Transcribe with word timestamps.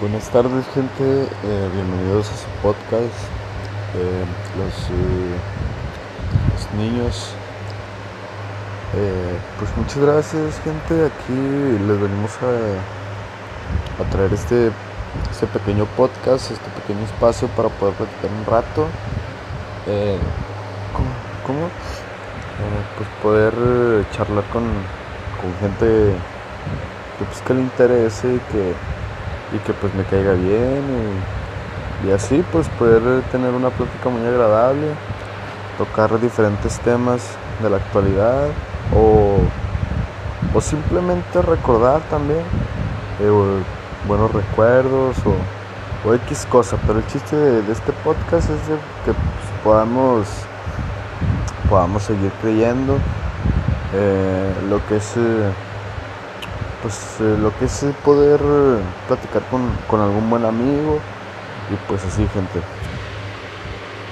Buenas 0.00 0.30
tardes 0.30 0.64
gente, 0.74 1.02
eh, 1.02 1.70
bienvenidos 1.74 2.30
a 2.30 2.36
su 2.36 2.46
podcast, 2.62 3.18
eh, 3.96 4.24
los, 4.56 4.90
eh, 4.90 5.34
los, 6.52 6.72
niños. 6.74 7.34
pues 9.58 9.76
muchas 9.76 9.98
gracias 9.98 10.60
gente, 10.60 11.04
aquí 11.04 11.32
les 11.32 12.00
venimos 12.00 12.30
a, 12.42 14.00
a 14.00 14.10
traer 14.10 14.32
este, 14.34 14.70
este 15.32 15.48
pequeño 15.48 15.84
podcast, 15.96 16.52
este 16.52 16.70
pequeño 16.80 17.04
espacio 17.04 17.48
para 17.48 17.68
poder 17.68 17.94
platicar 17.94 18.30
un 18.30 18.46
rato. 18.46 18.86
¿Cómo? 20.92 21.10
¿Cómo? 21.44 21.68
pues 22.96 23.08
poder 23.20 23.52
charlar 24.12 24.44
con, 24.52 24.62
con 25.40 25.52
gente 25.60 26.14
que, 27.18 27.24
pues, 27.24 27.42
que 27.42 27.54
le 27.54 27.62
interese 27.62 28.34
y 28.34 28.38
que 28.52 28.74
y 29.52 29.58
que 29.58 29.72
pues 29.72 29.94
me 29.94 30.04
caiga 30.04 30.32
bien 30.32 30.82
y, 32.04 32.10
así 32.12 32.44
pues 32.52 32.68
poder 32.78 33.22
tener 33.32 33.52
una 33.52 33.70
plática 33.70 34.08
muy 34.08 34.24
agradable, 34.26 34.86
tocar 35.76 36.20
diferentes 36.20 36.78
temas 36.80 37.36
de 37.60 37.70
la 37.70 37.78
actualidad 37.78 38.46
o, 38.94 39.38
o 40.54 40.60
simplemente 40.60 41.42
recordar 41.42 42.00
también 42.02 42.42
eh, 43.20 43.62
buenos 44.06 44.32
recuerdos 44.32 45.16
o, 45.26 46.08
o, 46.08 46.14
X 46.14 46.46
cosa, 46.48 46.76
pero 46.86 47.00
el 47.00 47.06
chiste 47.08 47.34
de, 47.34 47.72
este 47.72 47.92
podcast 48.04 48.48
es 48.48 48.60
que 49.04 49.12
pues, 49.12 49.16
podamos, 49.64 50.28
podamos 51.68 52.04
seguir 52.04 52.30
creyendo 52.40 52.96
eh, 53.92 54.54
lo 54.70 54.84
que 54.86 54.96
es... 54.96 55.16
Eh, 55.16 55.52
pues 56.82 57.20
eh, 57.20 57.36
lo 57.38 57.56
que 57.56 57.64
es 57.66 57.84
poder 58.04 58.40
platicar 59.06 59.42
con, 59.50 59.60
con 59.86 60.00
algún 60.00 60.28
buen 60.30 60.44
amigo 60.44 61.00
y 61.70 61.76
pues 61.88 62.04
así 62.04 62.26
gente. 62.28 62.60